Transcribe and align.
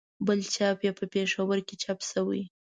بل 0.27 0.39
چاپ 0.53 0.77
یې 0.85 0.91
په 0.99 1.05
پېښور 1.13 1.57
کې 1.67 1.75
چاپ 1.83 1.99
شوی. 2.09 2.43